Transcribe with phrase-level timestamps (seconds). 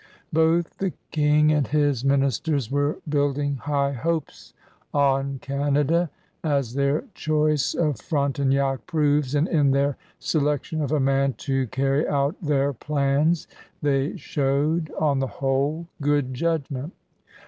[0.33, 4.55] Both the King and his ministers were building high hopes
[4.95, 6.09] on Canada,
[6.43, 12.07] as their choice of Frontenac proves, and in their selection of a man to carry
[12.07, 13.47] out their plans
[13.83, 16.93] they showed, on the whole, good judgment.